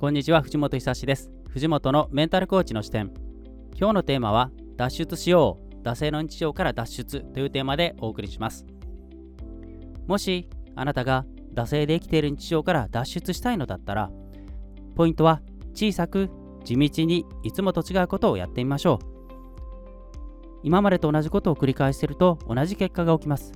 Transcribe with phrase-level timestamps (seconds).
[0.00, 0.40] こんにちは。
[0.40, 1.30] 藤本久志です。
[1.50, 3.12] 藤本のメンタルコーチの視点。
[3.76, 5.82] 今日のテーマは脱出しよう。
[5.84, 8.64] 惰性の日常から脱出というテーマでお送りします。
[10.06, 14.10] もしあなたが惰性で生きている日常から脱出したいのだったら
[14.96, 15.42] ポイントは
[15.74, 16.30] 小さく
[16.64, 19.06] 地道にいつもと違うことをやってみましょう。
[20.62, 23.52] 今までと同じことを繰り返していると同じ結果が起きます。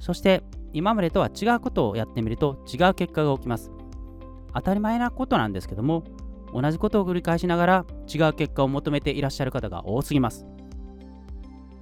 [0.00, 0.42] そして
[0.72, 3.70] 今までとは違うことをやってみると違う結果が起きます。
[4.56, 6.02] 当たり前なことなんですけども
[6.52, 10.46] 同じことを繰り返しながら違う結果を求めていらっしゃる方が多すぎます。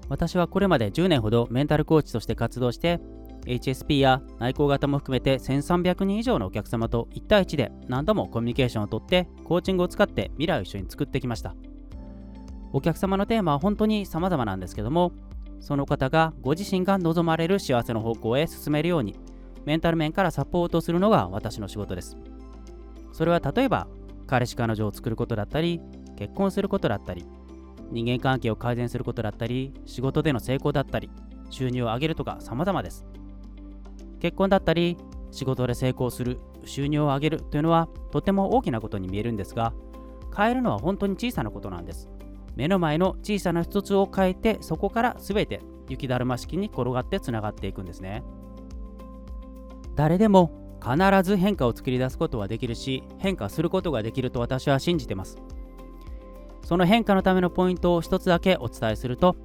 [0.08, 3.00] 私はこれまで10年ほどメンタルコーチとして活動して
[3.46, 11.54] HSP や内向型も含めて1300人以上のお客様と1対1で何度もコミュニケーションをとってコーチングを使って未来を一緒に作ってきました。
[12.72, 15.12] お客様のテーマは本当に様々なんですけども
[15.60, 19.16] その方がご自身が望まれる幸せの方向へ進めるように
[19.64, 22.16] メンタル面からサポートするのが私の仕事です。
[23.14, 23.86] それは例えば
[24.26, 25.80] 彼氏彼女を作ることだったり
[26.16, 27.24] 結婚することだったり
[27.92, 31.08] 人間関係を改善することだったり仕事での成功だったり
[31.48, 33.06] 収入を上げるとか様々です。
[34.18, 34.96] 結婚だったり
[35.30, 39.72] 仕事で成功する収入を上げるというのはとても大きなことに見えるんですが
[40.36, 42.08] 変えるのは本当に小さなことなんです。
[42.56, 48.24] 目の前の小さな一つを変えてそこから全て雪だるま式に転がってつながっていくんですね。
[49.94, 55.38] 誰でも必ず変化を作り出すことはできるし変化することができると私は信じてます。
[56.62, 59.36] その変化のためのポイントを一つだけお伝えすると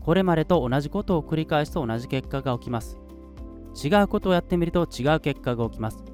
[0.00, 2.98] これまでと同じことを繰り返すと同じ結果が起きます。
[3.82, 6.04] 違うことをやってみると違う結果が起きます。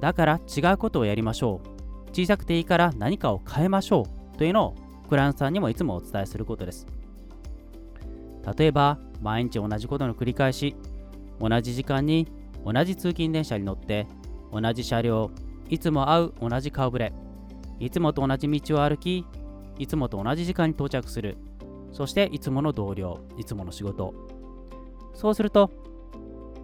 [0.00, 2.10] だから違うことをやりましょう。
[2.10, 4.38] 小さくていいから何かを変えましょう。
[4.38, 4.74] というのを
[5.08, 6.86] クランさんにもいつもお伝えすることです。
[8.56, 10.76] 例えば毎日同じことの繰り返し
[11.40, 12.28] 同じ時間に
[12.64, 14.06] 同じ通勤電車に乗って
[14.52, 15.30] 同じ車両
[15.68, 17.12] いつも会う同じ顔ぶれ
[17.80, 19.26] いつもと同じ道を歩き
[19.78, 21.36] いつもと同じ時間に到着する
[21.94, 24.14] そしていつもの同僚いつもの仕事。
[25.14, 25.70] そうすると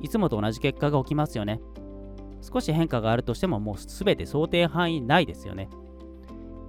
[0.01, 1.61] いつもと同じ結果が起きますよね。
[2.43, 5.69] 少し変化があるとしてももう全て想定範囲内ですよね。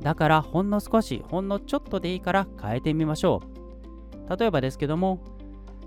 [0.02, 3.42] だからほんの少しほんのちょっとでいいから変えてみましょ
[4.30, 4.38] う。
[4.38, 5.24] 例えばですけども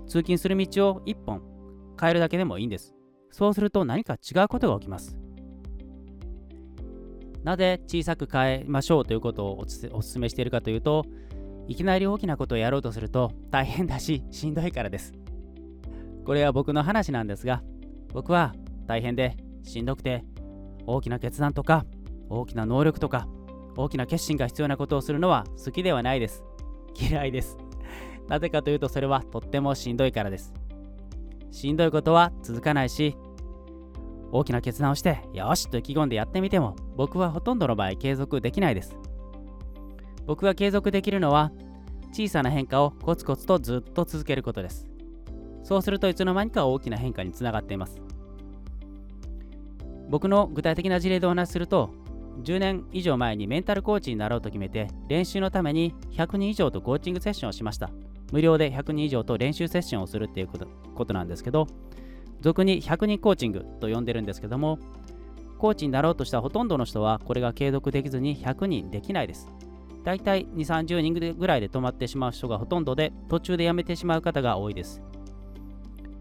[0.07, 1.41] 通勤する道を1本
[1.99, 2.94] 変えるだけでもいいんです。
[3.31, 5.17] そうすると何か違うことが起きます。
[7.43, 9.59] なぜ小さく変えましょうということを
[9.91, 11.05] お勧めしているかというと、
[11.67, 15.13] いきなり大きなことをやろうとすると大変だし、しんどいからです。
[16.25, 17.61] これは僕の話なんですが、
[18.13, 18.55] 僕は
[18.87, 20.23] 大変でしんどくて、
[20.87, 21.85] 大きな決断とか、
[22.29, 23.27] 大きな能力とか、
[23.77, 26.43] 大きな決心が必要なことをするのは好きではないです。
[26.99, 27.57] 嫌いです。
[28.27, 30.53] なぜかというとそれはとってもしんどいからです。
[31.55, 33.15] しんどいことは続かないし、
[34.33, 38.97] 大きな決断をして、よしと意気込んでやってみても、僕はほとんどの場合継続できないです。
[40.25, 41.53] 僕が継続できるのは、
[42.11, 44.85] 小さな変化をコツコツとずっと続けることです。
[45.63, 48.01] そうするといつの間にか大きな変化につながっています。
[50.09, 51.91] 僕の具体的な事例でお話しすると、
[52.43, 57.91] 10年以上前にメンタルコーチになろうと決めて、練習のために100人以上とコーチングセッションをしました。
[58.35, 60.49] 無料で100人以上と練習セッションをするっていう
[60.93, 61.67] ことなんですけど、
[62.41, 64.77] 俗に100人コーチングと呼んでるんですけども、
[65.57, 69.47] コーチになろうとしたほとんどの人はこれが継続できずに100人できないです。
[70.03, 75.01] だいたい2、30人ぐらいで止まってしまう人がほとんどで、途中で辞めてしまう方が多いです。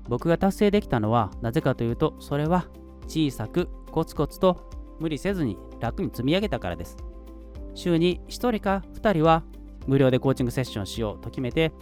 [0.08, 2.68] 僕が達成できたのはなぜかというと、それは
[3.08, 4.70] 小さくコツコツと
[5.00, 6.96] 無理せずに楽に積み上げたからです。
[7.74, 9.42] 週に1人か2人は
[9.88, 11.72] 無料でコーチングセッションしようと決めて、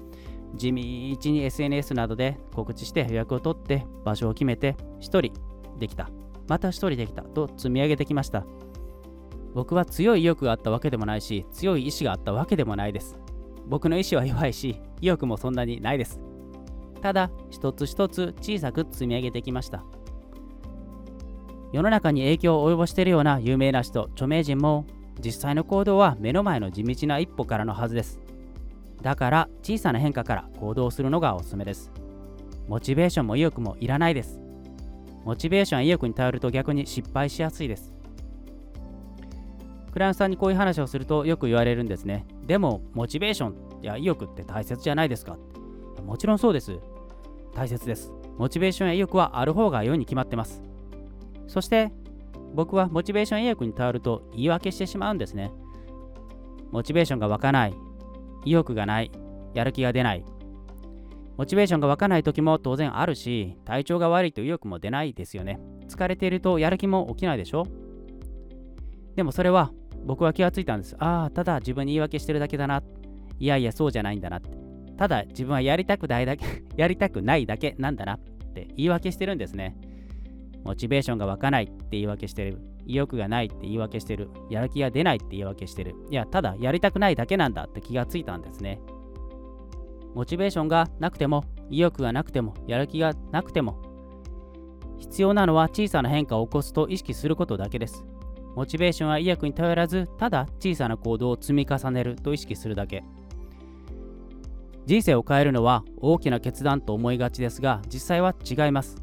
[0.54, 5.32] 地道に SNS などで告知して予約を取って場所を決めて1人
[5.78, 6.10] できた。
[6.48, 8.44] また1人できたと積み上げてきました。
[9.54, 13.18] 僕は強い意欲があったわけでもないし強い意志があったわけでもないです
[13.66, 16.20] 僕の意志は弱いし意欲もそんなにないです。
[17.00, 19.84] ただ一つ一つ小さく積み上げてきました。
[21.72, 24.86] 世の中に影響を及ぼしているような有名な人著名人も
[25.24, 28.21] 実際の行動は目の前の地道な一歩からのはずです。
[29.02, 31.90] だから小さな変化から行動するのがおすすめです。
[32.68, 34.40] モチベーションも意欲もいらないです。
[35.24, 37.92] モチベーションや意欲に頼ると逆に失敗しやすいです。
[39.92, 42.24] クライアントさんにこういう話をするとよく言われるんですね。
[42.46, 45.36] でも、モチベーションや意欲って大切じゃないですか
[46.06, 46.78] もちろんそうです。
[47.54, 48.10] 大切です。
[48.38, 50.62] モチベーションや意欲はある方が良いに決まってます。
[51.46, 51.92] そして、
[52.54, 55.52] 僕はモチベーションや意欲に頼ると言い訳してしまうんですね。
[56.70, 57.74] モチベーションが湧かない、
[58.44, 59.10] 意欲がない、
[59.54, 60.24] やる気が出ない。
[61.36, 65.58] モチベーションが湧かない時も当然あるし、体調が悪いと意欲も出ないですよね。
[65.88, 67.66] 疲れているとやる気も起きないでしょ
[69.16, 69.72] でもそれは
[70.04, 70.96] 僕は気がついたんです。
[70.98, 72.82] ああ、ただ自分に言い訳してるだけだな。
[73.38, 74.50] いやいや、そうじゃないんだなって。
[74.96, 76.44] ただ自分はやりたくないだけ
[76.76, 78.18] やりたくないだけなんだなっ
[78.54, 79.76] て言い訳してるんですね。
[80.64, 82.58] モチベーションが湧かないって言い訳してる。
[82.86, 84.30] 意欲がないって言い訳してる。
[84.50, 85.94] やる気が出ないって言い訳してる。
[86.10, 88.80] いや、ただやりたくないだけなんだって気がついたんですね。
[90.14, 93.80] モチベーションがなくても、意欲がなくても、やる気がなくても、
[94.98, 98.04] 必要なのは小さな変化を起こすと意識することだけです。
[98.54, 103.02] モチベーションは意欲に頼らず、ただ小さな行動を積み重ねると意識するだけ。
[104.84, 109.01] 人生を変えるのは大きな決断と思いがちですが、実際は違います。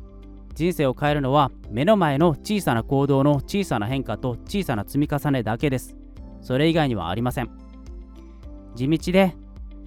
[0.60, 5.96] 人生を変えるのは目の前の小さな行動の小さな変化と小さな積み重ねだけです。
[6.42, 7.50] それ以外にはありません。
[8.76, 9.38] 地道で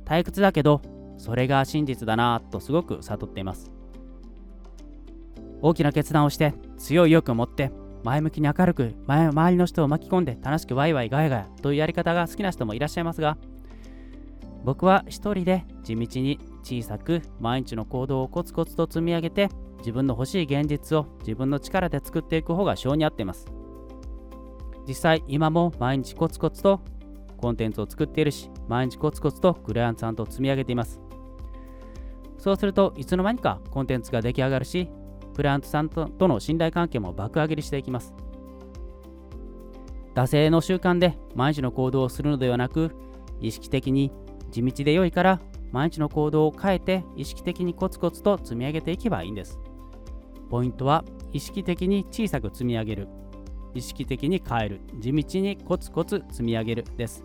[0.06, 0.80] 退屈だけど、
[1.18, 3.70] それが真実だなぁとすごく悟っています。
[5.60, 7.70] 大きな決断をして強い意欲を持って
[8.02, 13.36] 前向きに明るく前周りの人を巻き込んで楽しくワイワイガヤガヤというやり方が好きな人もいらっしゃいますが
[14.64, 19.50] 僕は一人で地道に小さく毎日の行動をコツコツと積み上げて
[19.82, 23.46] 自分の欲しい現実を自分の力で作っていく方が性に合っています。
[24.86, 26.80] 実際今も毎日コツコツと
[27.36, 31.00] コンテンツを作っているし毎日コツコツとクライアントさんと積み上げています。
[32.38, 34.88] そうするといつの間にかコンテンツが出来上がるし
[35.34, 38.14] クライアントさんとの信頼関係も爆上げにしていきます。
[40.14, 42.94] 惰性の習慣で毎日の行動をするのではなく
[43.40, 44.12] 意識的に
[44.50, 45.40] 地道で良いから
[45.70, 49.58] 毎日の行動を変えて意識的にコツコツと積み上げていけばいいんです。
[50.52, 51.02] ポイントは
[51.32, 53.08] 意識的に小さく積み上げる。
[53.74, 54.80] 意識的に変える。
[55.00, 57.24] 地道にコツコツ積み上げるです。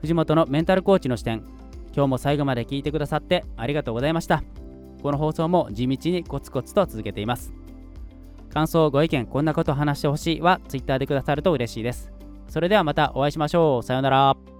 [0.00, 1.42] 藤本のメンタルコーチの視点。
[1.92, 4.44] 今日も最後まで聞いてくださってありがとうございました。
[5.02, 7.52] この放送も地道にコツコツと続けています。
[8.54, 12.12] 感想、ご意見、こんなこと話してほしいは Twitter でくださると嬉しいです。
[12.46, 13.82] それではまたお会いしましょう。
[13.82, 14.55] さようなら。